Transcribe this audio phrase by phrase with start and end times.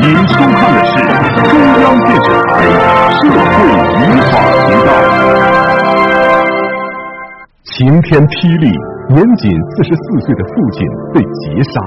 [0.00, 0.94] 您收看的是
[1.50, 2.62] 中央电视台
[3.18, 3.34] 社会
[3.98, 4.00] 与
[4.30, 4.32] 法
[4.62, 4.90] 频道。
[7.64, 8.70] 晴天霹雳，
[9.10, 11.82] 年仅四十四岁的父亲被劫杀，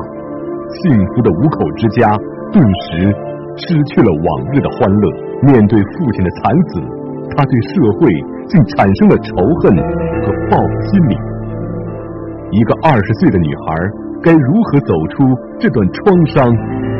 [0.84, 2.12] 幸福的五口之家
[2.52, 3.16] 顿时
[3.56, 5.08] 失去了往日的欢乐。
[5.48, 6.84] 面对父亲的惨死，
[7.32, 8.12] 他对社会
[8.52, 11.16] 竟产生了仇恨和报复心理。
[12.52, 14.04] 一个二十岁的女孩。
[14.24, 15.26] 该如何走出
[15.58, 16.46] 这段创伤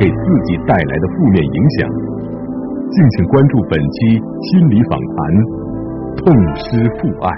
[0.02, 1.88] 给自己带来的负面影响？
[2.90, 5.16] 敬请关注本期心理访谈
[6.26, 7.30] 《痛失父爱》。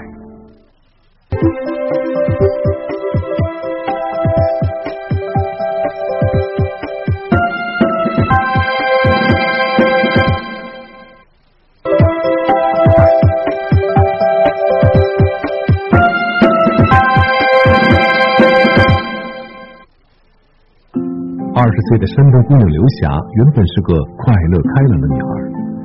[21.74, 25.28] 十岁的山东姑娘刘霞原本是个快乐开朗的女孩，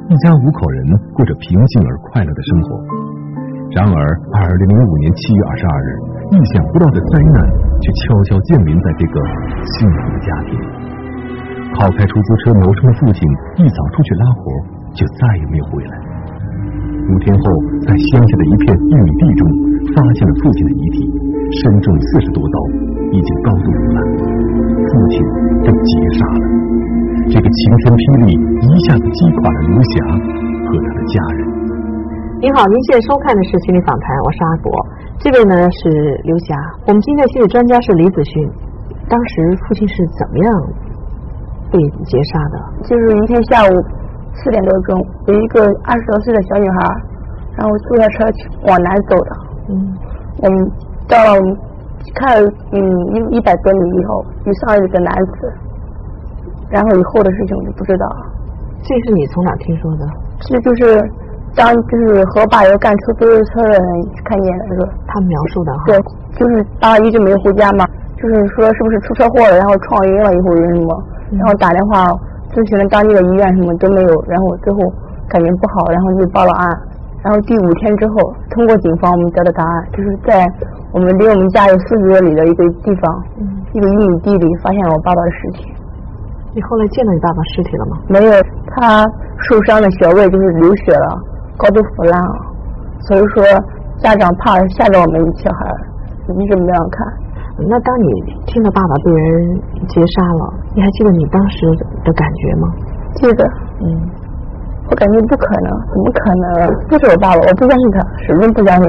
[0.05, 2.77] 一家五口人过着平静而快乐的生活。
[3.73, 3.97] 然而，
[4.37, 5.89] 二零零五年七月二十二日，
[6.29, 7.41] 意想不到的灾难
[7.81, 9.17] 却悄悄降临在这个
[9.65, 10.53] 幸福的家庭。
[11.73, 13.25] 靠开出租车谋生的父亲
[13.57, 14.45] 一早出去拉活，
[14.93, 15.93] 就再也没有回来。
[17.09, 17.43] 五天后，
[17.81, 19.41] 在乡下的一片玉米地中，
[19.97, 21.09] 发现了父亲的遗体，
[21.65, 22.57] 身中四十多刀，
[23.09, 24.68] 已经高度腐烂。
[24.99, 25.23] 父亲
[25.63, 26.43] 被劫杀了，
[27.31, 29.91] 这个晴天霹雳一下子击垮了刘霞
[30.67, 31.41] 和他的家人。
[32.43, 34.67] 您好，您现在收看的是心理访谈，我是阿国，
[35.23, 35.87] 这位呢是
[36.27, 36.51] 刘霞。
[36.83, 38.43] 我们今天的心理专家是李子勋。
[39.07, 40.51] 当时父亲是怎么样
[41.71, 42.55] 被劫杀的？
[42.83, 43.71] 就是一天下午
[44.35, 44.99] 四点多钟，
[45.31, 46.75] 有一个二十多岁的小女孩，
[47.55, 48.27] 然后坐下车
[48.67, 49.31] 往南走的。
[49.71, 49.95] 嗯，
[50.43, 50.59] 我们
[51.07, 51.39] 到了。
[52.15, 52.79] 看嗯
[53.13, 55.53] 一一百多米以后，遇上了一个男子，
[56.69, 58.05] 然后以后的事情我就不知道。
[58.81, 60.07] 这是你从哪听说的？
[60.47, 61.03] 这就是
[61.55, 63.83] 当就是和我爸一个干出租车的人
[64.23, 65.83] 看见的，是他描述的哈。
[65.87, 65.99] 对，
[66.37, 67.85] 就是爸一直没有回家嘛，
[68.15, 72.07] 就是说是不是出车祸了，然后撞晕了以后什么，然后打电话
[72.53, 74.79] 咨询了当地的医院什么都没有，然后最后
[75.27, 76.69] 感觉不好，然后就报了案。
[77.21, 80.47] 然后第五天之后，通过警方我们得到答案，就是在
[80.93, 83.23] 我们离我们家有四十多里的一个地方，
[83.73, 85.73] 一个玉米地里发现了我爸爸的尸体。
[86.55, 87.97] 你后来见到你爸爸尸体了吗？
[88.07, 88.31] 没有，
[88.67, 89.05] 他
[89.49, 91.21] 受伤的穴位就是流血了，
[91.57, 92.35] 高度腐烂了，
[93.01, 93.43] 所以说
[93.99, 95.75] 家长怕吓着我们小孩，
[96.27, 97.05] 一直没让看。
[97.67, 98.07] 那当你
[98.47, 101.67] 听到爸爸被人劫杀了，你还记得你当时
[102.05, 102.73] 的感觉吗？
[103.15, 103.45] 记得，
[103.81, 104.09] 嗯。
[104.89, 106.73] 我感觉不可能，怎么可能？
[106.89, 108.85] 不是我爸爸，我不相信他，始终不相信。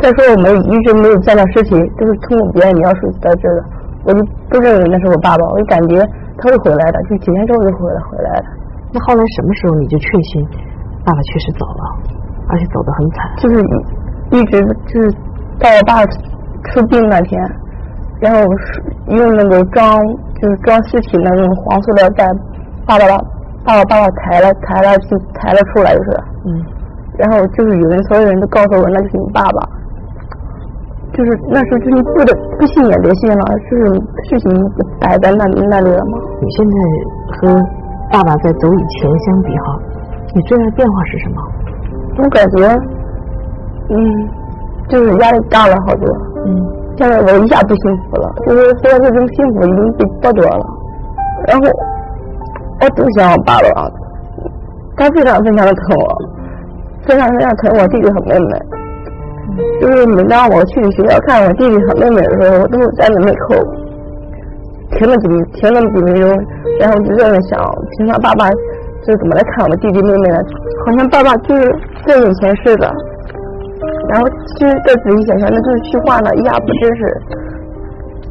[0.00, 3.64] 再说我们一直没有见到尸体，都是通过别人描述得知的，
[4.04, 5.44] 我就不认为那是我爸爸。
[5.50, 5.98] 我就感觉
[6.38, 8.46] 他会回来的，就几天之后就回来回来的。
[8.92, 10.46] 那后来什么时候你就确信
[11.04, 11.82] 爸爸确实走了，
[12.48, 13.28] 而且走得很惨？
[13.38, 13.60] 就是
[14.30, 15.10] 一直就是
[15.58, 16.06] 到我爸
[16.70, 17.42] 出殡那天，
[18.20, 18.40] 然后
[19.08, 20.00] 用那个装
[20.40, 22.24] 就是装尸体那种黄塑料袋，
[22.86, 23.20] 爸爸。
[23.70, 26.10] 把我把我抬了抬了就抬了出来就是，
[26.44, 26.58] 嗯，
[27.16, 29.62] 然后就是有人所有人都告诉我那就是你爸爸，
[31.12, 33.94] 就是那时候就是不得不信也得信了，就是
[34.26, 34.50] 事情
[34.98, 36.18] 摆在那那里了嘛。
[36.40, 36.74] 你现在
[37.36, 37.62] 和
[38.10, 39.78] 爸爸在走以前相比哈，
[40.34, 41.36] 你最大的变化是什么？
[42.18, 42.66] 我感觉，
[43.90, 44.28] 嗯，
[44.88, 46.08] 就是压力大了好多，
[46.44, 46.58] 嗯，
[46.98, 50.66] 现在我一下不幸福了，就是说这种幸福已经被剥夺了，
[51.46, 51.70] 然后。
[52.80, 53.90] 我不想我爸爸，
[54.96, 56.04] 他非常非常的疼我，
[57.06, 58.58] 非常非常疼我弟弟和妹妹。
[59.80, 63.54] 就是每当我去学校看我弟弟和妹妹的时候，我都站在门口
[64.92, 65.28] 停了几
[65.60, 66.30] 停了几分钟，
[66.78, 67.60] 然后就在那想，
[67.98, 68.48] 平常爸爸
[69.04, 70.44] 是怎么来看我的弟弟妹妹的？
[70.86, 71.62] 好像爸爸就是
[72.06, 72.90] 在眼前似的。
[74.08, 77.20] 然后其实再仔细想想，那就是虚幻了，一下不真实，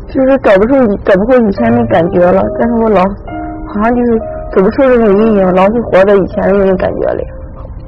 [0.07, 0.73] 就是找不出
[1.03, 2.41] 找不回以前那感觉了。
[2.59, 4.19] 但是我老好像就是。
[4.51, 7.23] 走不出这种阴影，老是活在以前的那种感觉里。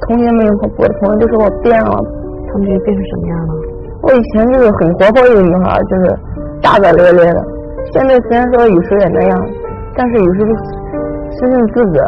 [0.06, 1.96] 同学们和我的朋友都说我变了，
[2.50, 3.54] 他们变成什么样了？
[4.02, 6.18] 我以前就是很活泼一个女孩，就是
[6.60, 7.44] 大大咧咧的。
[7.92, 9.46] 现在虽然说有时候也那样，
[9.96, 10.48] 但是有时候
[11.38, 12.02] 深深自责。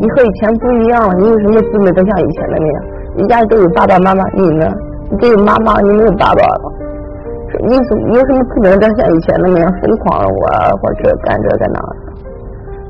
[0.00, 2.84] 你和以前不一样了，你有什么姊妹都像以前的那样？
[3.16, 4.66] 人家都有爸爸妈妈，你呢？
[5.10, 6.72] 你只有妈妈，你没有爸爸了。
[7.64, 11.80] 你有什么资格再像以前那样疯狂玩或者干这干那？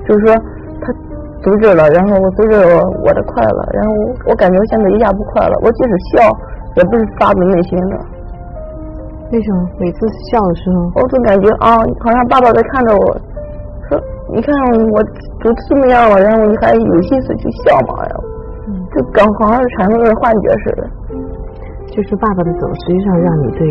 [0.07, 0.37] 就是说。
[1.47, 2.75] 阻止了，然后我阻止了
[3.07, 3.95] 我的快乐，然后
[4.27, 5.55] 我感觉我现在一下不快乐。
[5.63, 6.27] 我即使笑，
[6.75, 7.95] 也不是发自内心的。
[9.31, 9.63] 为什么？
[9.79, 13.07] 每次笑的时候，我总感觉啊，好像爸爸在看着我，
[13.87, 13.95] 说
[14.35, 14.51] 你看
[14.91, 14.99] 我
[15.39, 18.03] 都这么样了，然后你还有心思去笑吗？
[18.11, 18.15] 呀？
[18.91, 20.83] 就刚好像是产生了幻觉似的。
[21.95, 23.67] 就是爸爸的走，实际上让你对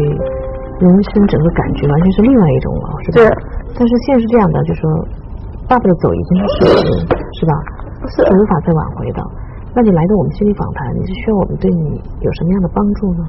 [0.79, 3.15] 人生整个感觉完全是另外一种了，是吧？
[3.19, 3.27] 对。
[3.77, 4.89] 但是现实是这样的，就说
[5.67, 7.55] 爸爸的走已经是是吧？
[8.09, 9.21] 是无法再挽回的。
[9.75, 13.21] 那你来到我们心理访谈，你是需要我们对你有什么样的帮助呢？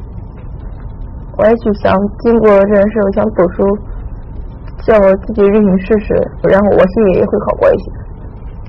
[1.37, 1.93] 我也就想
[2.25, 3.67] 经过这件事，我想走出，
[4.87, 6.15] 叫我自己认命试试，
[6.49, 7.93] 然后我心里也会好过一些。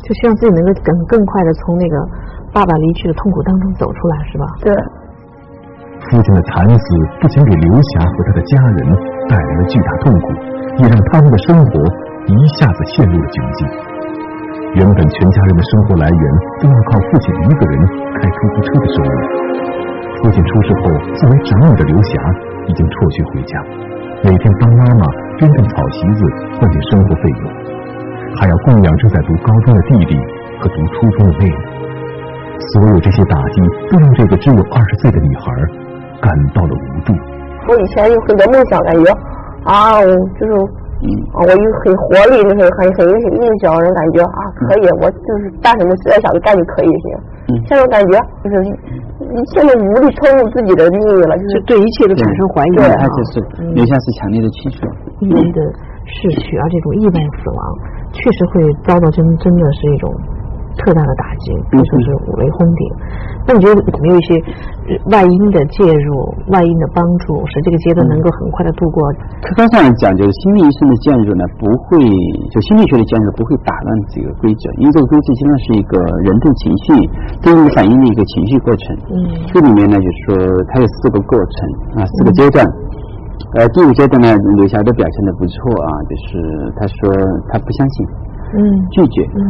[0.03, 1.95] 就希望自己能够更更快的从那个
[2.51, 4.45] 爸爸离去的痛苦当中走出来，是吧？
[4.61, 4.73] 对。
[6.09, 6.85] 父亲的惨死
[7.19, 8.95] 不仅给刘霞和他的家人
[9.27, 10.27] 带来了巨大痛苦，
[10.81, 11.71] 也让他们的生活
[12.27, 13.67] 一下子陷入了窘境。
[14.75, 16.21] 原本全家人的生活来源
[16.61, 17.79] 都要靠父亲一个人
[18.19, 19.11] 开出租车的收入。
[20.23, 22.11] 父亲出事后，作为长女的刘霞。
[22.67, 23.63] 已经辍学回家，
[24.25, 25.05] 每天帮妈妈
[25.37, 26.25] 编种草席子
[26.59, 27.49] 赚点生活费用，
[28.35, 30.19] 还要供养正在读高中的弟弟
[30.59, 31.55] 和读初中的妹妹。
[32.73, 35.45] 所有这些打击都让这个只有二十岁的女孩
[36.19, 37.13] 感到了无助。
[37.69, 39.09] 我以前有很多梦想，感觉
[39.63, 40.03] 啊，
[40.37, 40.51] 就是
[41.33, 47.05] 啊，我有很活力，就是很很有些印象，人感觉啊，可以，我就是干什么实在想的干就可以行。
[47.49, 48.55] 嗯现在感觉就是。
[49.19, 53.41] 你现在无力超入自己的命运了，就是对一切都产生怀疑了他就是
[53.73, 54.77] 留下是强烈的气绪。
[55.19, 55.59] 意外的
[56.05, 57.59] 逝去，而这种意外死亡，
[58.13, 60.13] 确实会遭到真真的是一种。
[60.77, 62.81] 特大的打击，可以说是五雷轰顶。
[63.47, 64.35] 那你觉得有没有一些
[65.11, 69.01] 外因的介入、外因的帮助，使这个阶段能够很快的度过？
[69.41, 71.97] 客观上来讲，就是心理医生的介入呢，不会
[72.51, 76.85] 就心理学的介入不会打乱这个规则，因为这个规则实际上是一个人对情绪、
[77.41, 78.95] 对应反应的一个情绪过程。
[79.09, 79.15] 嗯，
[79.53, 80.35] 这里面呢，就是说
[80.67, 82.65] 它有四个过程啊，四个阶段。
[83.55, 87.13] 呃，第五阶段呢，刘霞都表现的不错啊，就是他说
[87.47, 88.05] 他不相信。
[88.55, 88.59] 嗯，
[88.95, 89.25] 拒绝。
[89.35, 89.41] 嗯，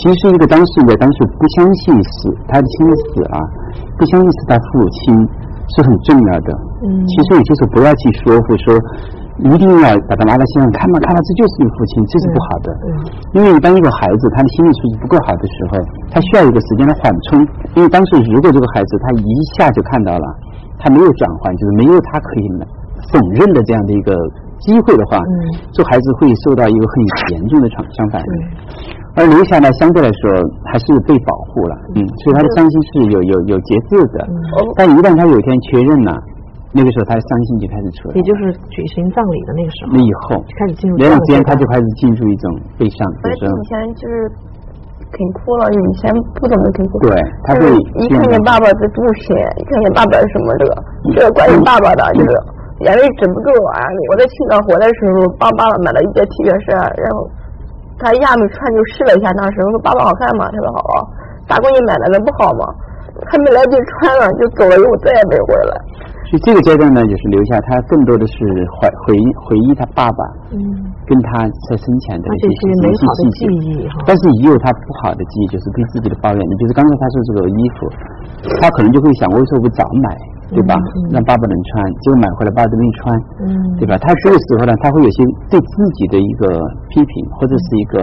[0.00, 3.36] 其实一个当事人当时不相信死，他的心死啊，
[3.98, 5.12] 不相信是他父亲
[5.76, 6.48] 是很重要的。
[6.86, 8.72] 嗯，其实有些时候不要去说服说，
[9.44, 12.68] 一定要把他拉到现场看嘛，看到这就是你父亲，这是不好的。
[12.80, 12.88] 嗯，
[13.36, 15.78] 因为一般一个孩子他的心理素质不够好的时候，
[16.08, 17.44] 他需要一个时间的缓冲。
[17.76, 20.26] 因为当时如果这个孩子他一下就看到了，
[20.78, 22.48] 他没有转换，就是没有他可以
[23.12, 24.16] 否认的这样的一个。
[24.60, 25.18] 机会的话，
[25.72, 26.94] 这孩子会受到一个很
[27.32, 28.28] 严重的创伤反应。
[29.16, 30.30] 而留下呢，相对来说
[30.70, 34.28] 还是被保护了，嗯，所以他的伤心是有有有节制的。
[34.76, 36.14] 但一旦他有一天确认了，
[36.70, 38.14] 那个时候他的伤心就开始出来。
[38.14, 39.90] 也就是举行葬礼的那个时候。
[39.92, 40.96] 那以后开始进入。
[40.96, 42.46] 两之间他就开始进入一种
[42.78, 43.02] 悲伤。
[43.26, 43.34] 以
[43.66, 44.30] 前就是
[45.10, 47.02] 肯哭了，以前不怎么肯哭。
[47.02, 47.10] 对，
[47.42, 47.66] 他会
[47.98, 50.72] 一看见爸爸的肚皮，一看见爸爸什么这个，
[51.18, 52.30] 这个关于爸爸的，就是。
[52.80, 53.84] 眼泪止不住啊！
[54.08, 57.28] 我在青岛回来的时候，帮爸爸买了一件 T 恤衫，然后
[58.00, 60.48] 他一下没穿就试了一下，当时我说爸爸好看吗？
[60.48, 60.80] 他说好。
[61.50, 62.08] 咋给你买的？
[62.14, 62.64] 能不好吗？
[63.28, 65.74] 还没来得及穿呢，就走了，以后再也没回来。
[66.30, 68.38] 所以这个阶段呢，就是留下他更多的是
[68.78, 70.22] 怀回忆回忆他爸爸，
[70.54, 70.56] 嗯，
[71.04, 76.38] 跟他在生前的一些美好的记忆但是也有他不好的记忆，就是对自己的抱怨。
[76.38, 77.76] 你比如刚才他说这个衣服，
[78.62, 80.08] 他可能就会想，为什么不早买？
[80.50, 80.74] 对吧？
[81.14, 83.14] 让爸爸能穿，结果买回来爸爸都没穿，
[83.78, 83.94] 对吧？
[84.02, 86.46] 他这个时候呢，他会有些对自己的一个
[86.90, 88.02] 批评，或者是一个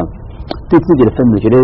[0.72, 1.60] 对自己的愤怒，觉得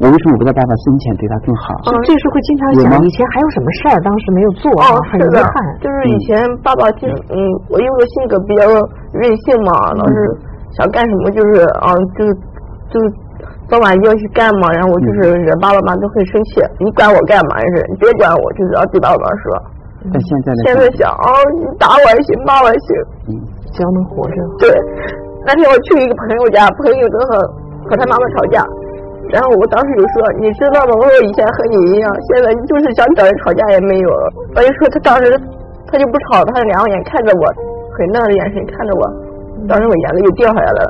[0.00, 1.72] 我为什么不在爸爸生前对他更好？
[1.88, 4.92] 哦，这时候会经常想，以前还有什么事儿当时没有做啊？
[5.08, 5.52] 很遗憾。
[5.80, 7.36] 就是以前爸爸就嗯，
[7.72, 8.64] 我因为性格比较
[9.16, 10.14] 任性嘛，老是
[10.76, 12.28] 想干什么就是啊，就是
[12.92, 13.04] 就是
[13.68, 16.60] 早晚要去干嘛，然后我就是惹爸爸妈妈都很生气。
[16.78, 17.56] 你管我干嘛？
[17.60, 19.79] 就是，你别管我，就是要对爸爸妈妈说。
[20.08, 20.60] 但现在呢？
[20.64, 21.28] 现在想啊，
[21.60, 22.88] 你打我也行，骂我也行，
[23.28, 23.30] 嗯，
[23.68, 24.36] 只要能活着。
[24.56, 24.72] 对，
[25.44, 27.36] 那天我去一个朋友家，朋友正好
[27.84, 28.64] 和他妈妈吵架，
[29.28, 30.96] 然后我当时就说，你知道吗？
[30.96, 34.08] 我说以前和你一样，现在你就是想找人吵架也没有。
[34.56, 35.28] 我就说他当时
[35.92, 37.44] 他就不吵，他两眼看着我，
[37.92, 39.04] 很嫩的眼神看着我，
[39.68, 40.88] 当时我眼泪就掉下来了。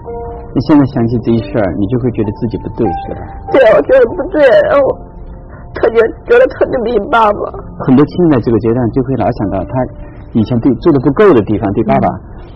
[0.54, 3.20] 你现在想起这一事儿，你就会觉得自己不对，是吧？
[3.50, 5.09] 对，我觉得不对，然后。
[5.80, 5.96] 特别
[6.28, 7.40] 觉得特别没爸爸。
[7.88, 9.72] 很多亲人在这个阶段就会老想到他
[10.37, 12.06] 以前对做的不够的地方，对爸爸，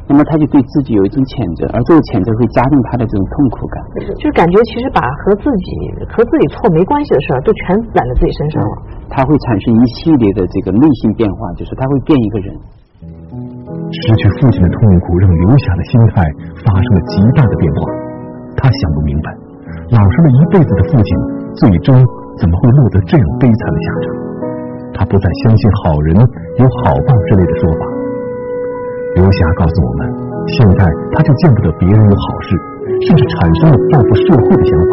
[0.06, 3.76] 那么他就对自己有一种谴责，而这个谴责会加重他的这种痛苦感。
[4.20, 5.68] 就是感觉其实把和自己
[6.12, 8.74] 和自己错没关系的事儿都全揽在自己身上了。
[9.10, 12.48] 他会产生一系列的这个内心变化，就是他会变一个人。
[13.90, 16.22] 失去父亲的痛苦让刘霞的心态
[16.62, 17.80] 发生了极大的变化。
[18.54, 19.28] 他想不明白，
[19.90, 21.10] 老实了一辈子的父亲，
[21.58, 21.94] 最终。
[22.38, 24.06] 怎么会落得这样悲惨的下场？
[24.94, 27.82] 他不再相信好人有好报之类的说法。
[29.16, 30.00] 刘霞告诉我们，
[30.54, 32.48] 现在他就见不得别人有好事，
[33.06, 34.92] 甚至产生了报复社会的想法。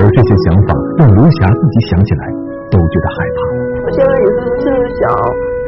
[0.00, 2.28] 而这些想法让刘霞自己想起来
[2.70, 3.38] 都觉得害怕。
[3.84, 5.08] 我现在有时候就是想，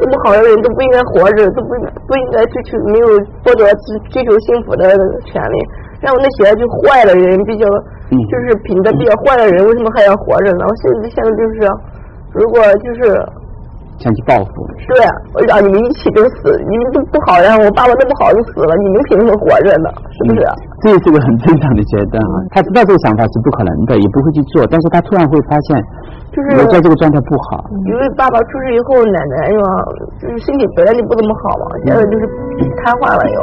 [0.00, 1.68] 这么好的人都不应该活着，都不
[2.08, 3.08] 不应该追求没有
[3.44, 3.64] 获得
[4.08, 4.84] 追求幸福的
[5.24, 5.56] 权利。
[6.00, 7.64] 然后那些就坏的人，比较
[8.28, 10.64] 就是品德比较坏的人，为什么还要活着呢？
[10.66, 11.68] 我现在现在就是，
[12.32, 13.20] 如果就是。
[14.00, 14.98] 想去报复，对，
[15.30, 19.86] 我让你们一起都死，你们都不好，然后我爸爸那么好就死了，你们凭什么活着呢？
[20.10, 20.42] 是不是？
[20.82, 22.34] 这也是个很正常的阶段啊。
[22.50, 25.78] 他知道这个想法是不可能的，也不会去做，但是他突然会发现，
[26.34, 27.62] 就是我在这个状态不好。
[27.86, 29.60] 因为爸爸出事以后，奶奶又，
[30.18, 32.26] 就是身体本来就不怎么好嘛，现在就是
[32.82, 33.38] 瘫痪了又，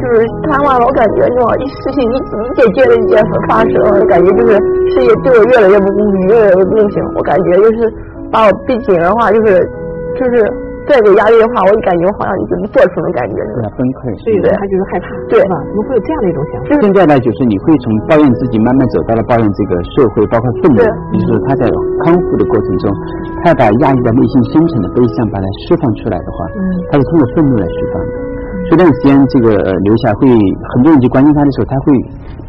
[0.00, 0.82] 就是瘫痪了。
[0.82, 3.76] 我感觉是吧，一事情一一件接着一件发生，
[4.08, 4.56] 感觉就是
[4.90, 6.94] 事业对我越来越不公平，越来越不公平。
[7.14, 7.92] 我感觉就是。
[8.30, 9.58] 把我逼紧的话，就是
[10.14, 10.38] 就是
[10.86, 15.58] 再给压力的话，我就感觉我好像已经做出的感觉，对崩溃，所以他就是害怕，对吧？
[15.66, 16.66] 怎么会有这样的一种想法？
[16.78, 20.78] 现在呢，就是你会从抱怨自己，慢慢走到了抱怨这个社会，包括愤怒。
[21.10, 21.66] 就是他在
[22.06, 22.86] 康复的过程中，
[23.42, 26.46] 他把压抑在内心深层的悲伤，把它释放出来的话，
[26.86, 28.14] 他是通过愤怒来释放的。
[28.70, 29.50] 这段时间，这个
[29.82, 31.90] 刘霞会很多人去关心他的时候，他会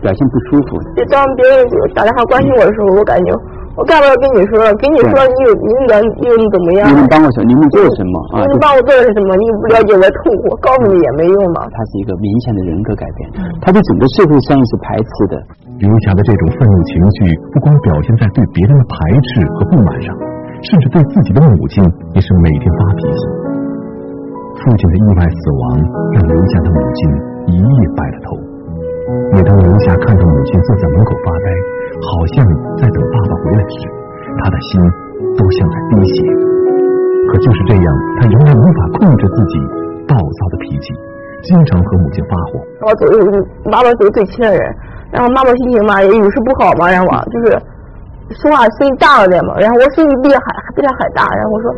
[0.06, 0.78] 表现不舒服。
[0.94, 1.66] 就当别人
[1.98, 3.34] 打电话关心我的时候，我感觉。
[3.80, 4.60] 我干嘛要跟你说？
[4.84, 6.92] 跟你说，你有你能你又能怎么样？
[6.92, 7.48] 你能帮我什么？
[7.48, 8.44] 你能做什么啊？
[8.51, 9.32] 你帮我做了什么？
[9.40, 11.63] 你又不了解我的痛苦，告诉你也没用嘛。
[11.72, 13.32] 他是一个明显的人格改变，
[13.63, 15.40] 他对整个社会上是排斥的。
[15.80, 20.12] 刘霞的这种愤怒情绪，不光表现在对别人的排斥和不满上，
[20.68, 21.80] 甚至对自己的母亲
[22.12, 23.40] 也是每天发脾气。
[24.63, 25.63] 父亲的意外死亡
[26.13, 27.00] 让刘霞的母亲
[27.48, 28.38] 一夜白了头。
[29.34, 31.48] 每当刘霞看到母亲坐在门口发呆。
[32.01, 32.41] 好像
[32.82, 33.86] 在等爸爸回来时，
[34.41, 34.82] 他的心
[35.38, 36.24] 都像在滴血。
[37.30, 37.86] 可就是这样，
[38.18, 39.60] 他仍然无法控制自己
[40.08, 40.94] 暴躁的脾气，
[41.44, 42.58] 经常和母亲发火。
[42.82, 43.06] 我走，
[43.70, 44.75] 妈妈是最亲的人，
[45.12, 47.62] 然后妈妈心情嘛也有时不好嘛，然后就是
[48.41, 51.70] 说话声音大了点嘛，然后我声音比他还比他还大，然后我说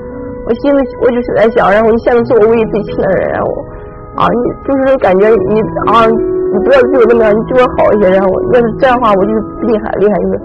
[0.46, 3.48] 我心里我就是在想，然后你现在是我唯一最亲的人，然后
[4.16, 5.60] 啊你就是感觉你
[5.92, 6.08] 啊。
[6.54, 8.14] 你不要对我那么样，你对我好一些。
[8.14, 10.38] 然后要是这样的话，我就是比你还厉害，就是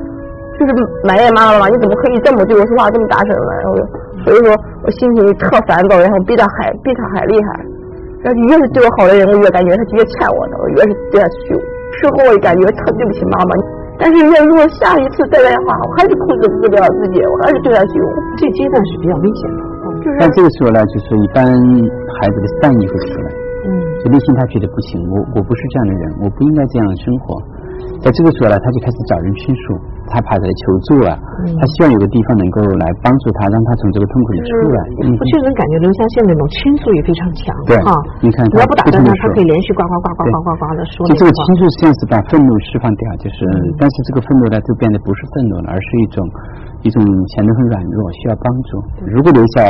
[0.57, 1.69] 就是埋怨妈妈了嘛。
[1.69, 3.53] 你怎么可以这么对我说话这么大声呢？
[3.61, 3.77] 然后
[4.25, 7.61] 所以说我心情特烦躁，然后比他还比他还厉害。
[8.25, 11.53] 然后越是对我好的人，我越感觉他越欠我的，我越是对他凶。
[12.01, 13.53] 事后我也感觉特对不起妈妈。
[14.01, 18.01] 但是要如果下一次再来的话，我还是控制不了自己，我还是对他凶。
[18.41, 19.61] 这阶段是比较危险的。
[20.21, 23.29] 但这个时候呢，就是一般孩子的善意会出来。
[24.03, 27.35] 就内心他觉得不行，我我不是这样的人，我不应该这样的生活。
[27.99, 29.75] 在这个时候呢，他就开始找人倾诉，
[30.07, 31.13] 他跑来求助啊，
[31.59, 34.79] 他希望有个地方能够来帮助他，让他从这个痛苦里出来。
[35.03, 37.91] 我确实感觉刘香现在那种倾诉也非常强，对哈。
[38.23, 41.03] 你看，你要不打断他，他可以连续呱呱呱呱呱呱呱的说。
[41.11, 43.39] 就这个倾诉实际上是把愤怒释放掉，就是，
[43.79, 46.17] 但是这个愤怒呢，就变得不是愤怒了，而是一种
[46.87, 47.03] 一种
[47.35, 48.71] 显得很软弱，需要帮助。
[49.11, 49.67] 如果留下。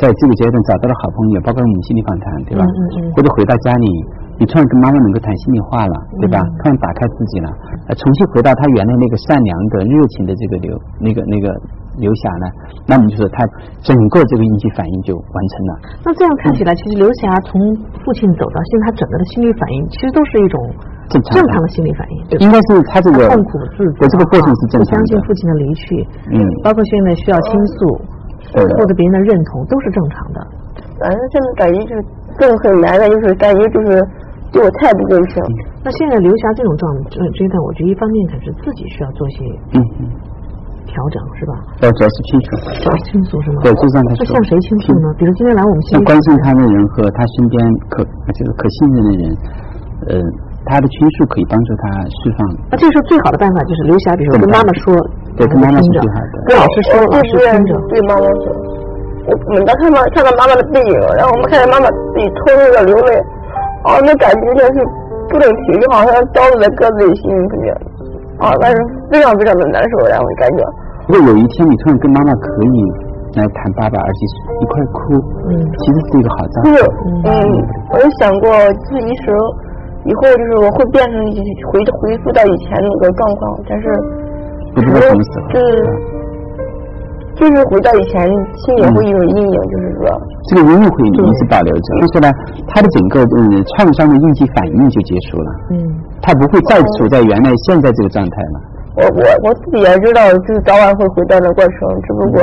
[0.00, 2.64] 在这个阶段找到了好朋友，包括我们心理访谈，对吧？
[3.12, 3.86] 或者回到家里，
[4.40, 6.40] 你突然跟妈妈能够谈心里话了，对吧？
[6.64, 7.48] 突然打开自己了，
[7.92, 11.52] 重新回到他原来那个善良的、热情的这个刘那个那个
[12.00, 12.46] 刘霞呢？
[12.88, 13.44] 那么就是他
[13.84, 15.72] 整个这个应激反应就完成了。
[16.08, 17.60] 那这样看起来，其实刘霞从
[18.00, 20.56] 父亲走到现在，他整个的心理反应其实都是一种
[21.12, 25.04] 正常正常的心理反应，对应该是他这个痛苦自责，这个过程是正常的。
[25.04, 28.00] 不相信父亲的离去，嗯，包括现在需要倾诉。
[28.50, 30.40] 获得别人的认同都是正常的，
[30.98, 32.02] 反正现在感觉就是
[32.36, 34.02] 更很难的，就是感觉就是
[34.52, 35.34] 对我太不公平。
[35.82, 39.78] 那现在刘霞这种状这阶段，我觉得一方面可是自己需要做些嗯
[40.86, 41.52] 调整，是吧？
[41.82, 42.46] 要主要是倾诉，
[42.82, 43.62] 主要倾诉是吗？
[43.62, 45.06] 对，就让他那向谁倾诉呢？
[45.18, 47.54] 比如今天来我们向关心他的人和他身边
[47.88, 49.24] 可就是可信任的人，
[50.08, 50.14] 呃。
[50.68, 52.44] 他的倾诉可以帮助他释放。
[52.70, 54.92] 那这时候最好的办法就是刘霞，比如说跟妈妈说，
[55.34, 55.98] 对，跟妈妈听着，
[56.44, 58.44] 跟老师说，老师听着，对妈妈说。
[59.24, 63.16] 我们当看到看到妈妈的背影，然后我们看见妈妈自己偷偷的流泪，
[63.84, 64.76] 啊，那感觉就是
[65.28, 67.74] 不能停，就好像刀子在割自己心里面，
[68.38, 68.76] 啊，但是
[69.10, 70.64] 非常非常的难受，让我感觉。
[71.08, 72.84] 如果有一天你突然跟妈妈可以
[73.36, 74.20] 来谈爸爸，而且
[74.60, 75.14] 一块哭，
[75.48, 76.54] 嗯，其实是一个好兆。
[76.64, 76.84] 是，
[77.24, 77.30] 嗯，
[77.92, 79.32] 我有想过，就是一时。
[80.02, 81.12] 以后就是我会变成
[81.70, 83.86] 回回复到以前那个状况，但是
[84.74, 85.84] 不知道什么时候，就是
[87.36, 88.20] 就是回到以前，
[88.66, 90.02] 心里会有阴影，就是说
[90.48, 91.88] 这个阴影会一直保留着。
[92.00, 92.28] 但是呢，
[92.68, 95.78] 他的整个嗯创伤的应激反应就结束了，嗯，
[96.20, 98.56] 他不会再处在原来现在这个状态了。
[98.96, 102.42] 我我我自己也知道，就是早晚会回到那过程，只不过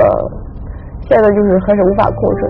[1.07, 2.41] 现在就是还是无法控制。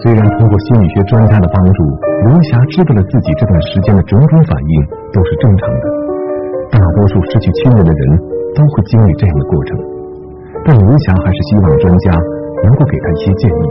[0.00, 1.82] 虽然通过心理学专家的帮助，
[2.30, 5.84] 刘霞知道了自己这段时间的种种反应都是正常的，
[6.70, 8.18] 大多数失去亲人的人
[8.54, 9.99] 都会经历这样的过程。
[10.64, 12.12] 但刘霞还是希望专家
[12.64, 13.62] 能够给他一些建议，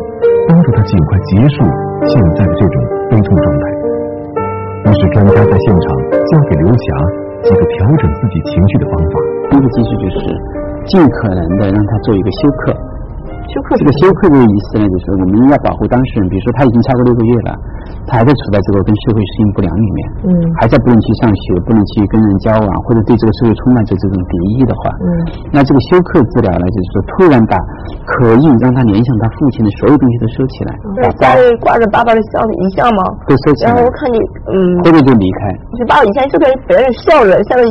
[0.47, 1.63] 帮助他尽快结束
[2.07, 2.75] 现在的这种
[3.09, 3.63] 悲痛状态。
[4.89, 5.85] 于是专家在现场
[6.25, 6.83] 教给刘霞
[7.43, 9.13] 几个调整自己情绪的方法。
[9.51, 10.15] 第一个技术就是
[10.85, 12.73] 尽可能的让他做一个休克。
[13.49, 16.29] 休克这个休克的意思呢，就是我们要保护当事人。
[16.29, 17.51] 比如说他已经超过六个月了，
[18.05, 25.07] 他还在处在这个跟社会适应不良里面，嗯，还在不能去上学，不能去跟人交往，或者对这个社会充满着这种敌意的话，嗯，
[25.49, 27.57] 那这个休克治疗呢，就是说突然把
[28.05, 33.01] 可以让他联想他父亲的所有东西都收起来，在家里挂着爸爸的像遗像吗？
[33.25, 34.17] 都收起来，然后我看你，
[34.53, 35.39] 嗯，或者就离开。
[35.73, 37.65] 就爸爸以前是跟别人笑着，像个。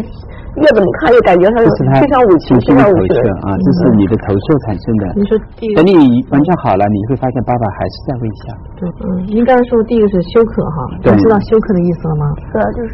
[0.56, 1.68] 越怎么看越感觉他是
[2.00, 3.14] 非常委屈、非常委屈
[3.44, 3.52] 啊！
[3.60, 5.04] 这是你的投射产生的。
[5.14, 5.36] 你说，
[5.76, 5.92] 等你
[6.32, 8.42] 完全好了，你会发现爸爸还是在微笑。
[8.80, 12.24] 对，嗯，您刚才说第一个是休克哈，你知道休克的意思了吗？
[12.50, 12.92] 是啊，就是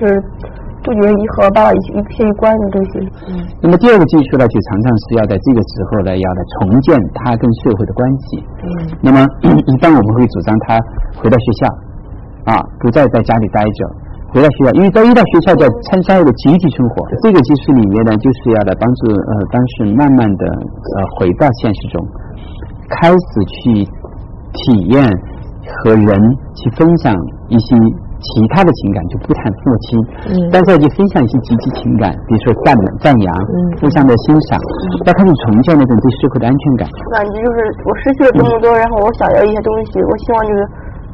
[0.84, 2.92] 杜绝一和爸爸一一片一关的东西。
[3.32, 3.40] 嗯。
[3.62, 8.44] 那么第二个技术呢，就常常是要在这个时候呢，要来重建他跟社会的关系。
[8.60, 8.68] 嗯。
[9.00, 9.24] 那么
[9.64, 10.76] 一般我们会主张他
[11.16, 14.03] 回到学校，啊，不再在家里待着。
[14.34, 17.06] 回到学校，因为在一到学校叫参加一个集体生活。
[17.22, 22.02] 这个技术里面呢，就是要来帮助呃当事人慢慢的呃回到现实中，
[22.90, 23.86] 开始去
[24.58, 26.18] 体验和人
[26.58, 27.14] 去分享
[27.46, 29.86] 一些其他的情感，就不谈父亲，
[30.34, 34.58] 嗯，但是要去分享一些集体情感，比如说赞美、赞扬，嗯，互相的欣赏，
[35.06, 36.90] 要开始重建那种对社会的安全感。
[37.14, 40.66] 感觉就是我失去了这么多，然后我想要一些东西，我希望就是。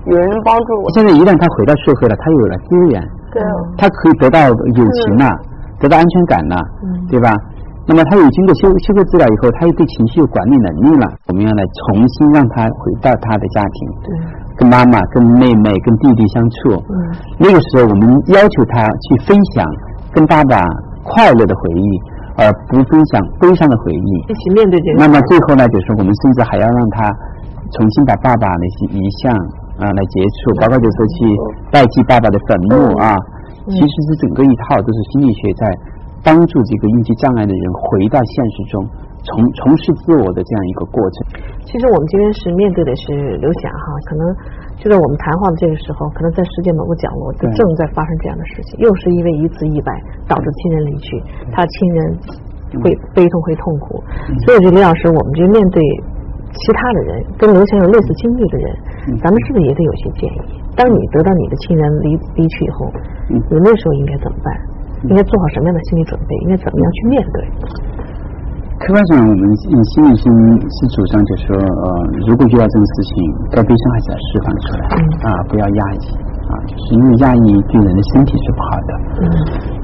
[0.06, 0.90] 有人帮助我。
[0.92, 3.02] 现在一旦他回到社会了，他有了资源，
[3.32, 3.42] 对，
[3.76, 5.28] 他可以得到友情了，
[5.78, 6.56] 得到安全感了，
[7.10, 7.30] 对吧？
[7.88, 11.10] 那么他有经过修修复治疗以后，他又对情绪有管理能力了。
[11.28, 14.08] 我们要来重新让他回到他的家庭，对，
[14.56, 16.80] 跟妈妈、跟妹妹、跟弟弟相处。
[16.88, 16.94] 嗯，
[17.38, 19.66] 那个时候我们要求他去分享
[20.12, 20.62] 跟爸爸
[21.02, 21.88] 快乐的回忆，
[22.38, 24.10] 而不分享悲伤的回忆。
[24.28, 25.04] 一起面对这个。
[25.04, 27.10] 那么最后呢，就是我们甚至还要让他
[27.72, 29.34] 重新把爸爸那些遗像。
[29.80, 31.16] 啊，来接触，包括就是去
[31.72, 33.16] 代替爸爸的坟墓啊，
[33.64, 35.64] 其实是整个一套都是心理学在
[36.20, 38.84] 帮助这个应激障碍的人回到现实中，
[39.24, 41.16] 从从事自我的这样一个过程。
[41.64, 44.22] 其实我们今天是面对的是刘霞哈，可能
[44.76, 49.88] 就在我们谈话的这个时候，可能在世界某个角落就正在发生这样的事情，又是因为一次意外
[50.28, 51.16] 导致亲人离去，
[51.56, 52.00] 他亲人
[52.84, 54.04] 会悲痛会痛苦，
[54.44, 55.80] 所以这刘老师，我们就面对。
[56.52, 58.76] 其他的人跟刘翔有类似经历的人，
[59.22, 60.60] 咱们是不是也得有些建议？
[60.76, 62.92] 当你得到你的亲人离离去以后，
[63.28, 64.52] 你那时候应该怎么办？
[65.08, 66.36] 应该做好什么样的心理准备？
[66.44, 67.48] 应该怎么样去面对？
[68.80, 70.32] 客观上，我们心理心
[70.70, 73.14] 是主张，就是说，呃，如果遇到这种事情，
[73.52, 74.82] 该悲伤还是要释放出来，
[75.28, 76.29] 啊，不要压抑。
[76.50, 78.90] 啊，就是因为压抑对人的身体是不好的。
[79.22, 79.24] 嗯。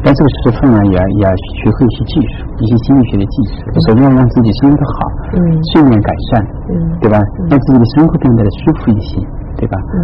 [0.02, 1.30] 但这个时候呢，也要也要
[1.62, 3.54] 学会一些技术，一些心理学的技术。
[3.86, 4.98] 首先要让自己生活好，
[5.34, 5.38] 嗯，
[5.72, 7.18] 睡眠改善，嗯，对吧？
[7.48, 9.18] 让自己的生活变得舒服一些，
[9.56, 9.78] 对吧？
[9.94, 9.98] 嗯。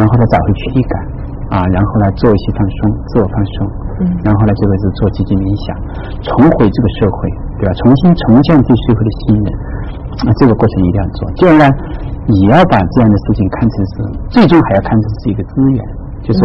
[0.00, 0.94] 然后呢，找回躯体感，
[1.60, 2.78] 啊，然后呢，做一些放松，
[3.12, 3.54] 自我放松，
[4.00, 4.02] 嗯。
[4.24, 5.72] 然后呢，这个是做积极冥想，
[6.20, 7.16] 重回这个社会，
[7.60, 7.72] 对吧？
[7.80, 9.46] 重新重建对社会的信任，
[10.28, 11.20] 啊，这个过程一定要做。
[11.40, 11.64] 第二呢，
[12.44, 13.94] 也要把这样的事情看成是，
[14.28, 15.80] 最终还要看成是一个资源。
[16.26, 16.40] 就是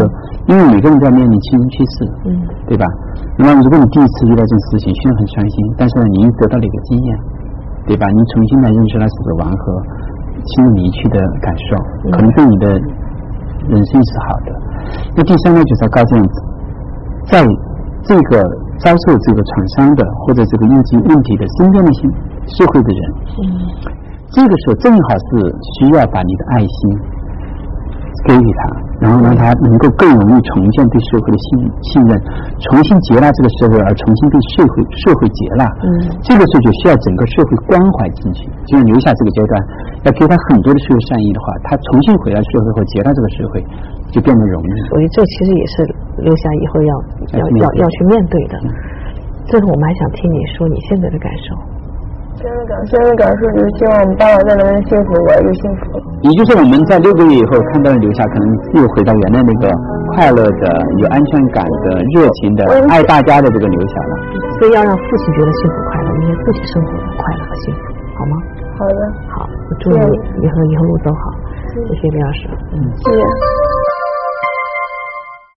[0.45, 1.95] 因为每个人都要面临亲人去世，
[2.29, 2.29] 嗯，
[2.69, 2.85] 对吧？
[3.37, 7.09] 那么如果你第一次遇到这种事情，虽然很伤心，但是呢，你又得到了一个经验，
[7.87, 8.05] 对吧？
[8.13, 9.81] 你重新来认识了死亡和
[10.45, 11.77] 亲人离去的感受，
[12.13, 12.67] 可能对你的
[13.73, 14.53] 人生是好的。
[15.17, 16.27] 那第三呢，就是要告诉你，
[17.25, 17.41] 在
[18.05, 18.37] 这个
[18.77, 22.07] 遭受这个创伤的或者这个应急问题的身边那些
[22.53, 23.01] 社会的人，
[23.41, 23.65] 嗯，
[24.29, 26.69] 这个时候正好是需要把你的爱心。
[28.25, 28.61] 给予他，
[29.01, 31.47] 然后让他能够更容易重建对社会的信
[31.81, 32.13] 信任，
[32.69, 35.65] 重新接纳这个社会，而重新对社会社会接纳。
[35.81, 35.89] 嗯，
[36.21, 39.53] 这个时候就需要整个社会关怀进去，就是留下这个阶段，
[40.05, 43.65] 要给他很多的社会善意的话，他重新回到社会或接纳这个社会，
[44.13, 44.69] 就变得容易。
[44.93, 45.75] 所以这其实也是
[46.21, 46.93] 留下以后要
[47.41, 48.55] 要要要去面对的。
[49.49, 51.80] 最后我们还想听你说你现在的感受。
[52.41, 56.01] 现在感现在感受就是希望我们爸爸再能幸福，我也幸福。
[56.25, 58.45] 也就是我们在六个月以后看到留下，可能
[58.81, 59.69] 又回到原来那个
[60.15, 60.65] 快乐的、
[60.97, 64.13] 有安全感的、热情的、爱大家的这个刘霞了。
[64.57, 67.79] 所以要让父亲觉得幸福快乐，应该自己生活的快乐和幸福，
[68.17, 68.41] 好吗？
[68.77, 68.95] 好的。
[69.29, 69.97] 好，我祝你
[70.41, 71.29] 以后以后路走好。
[71.69, 72.49] 谢谢李老师。
[72.73, 73.21] 嗯，谢谢。